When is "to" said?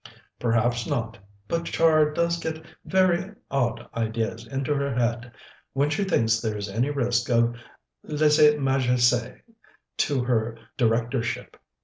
9.97-10.23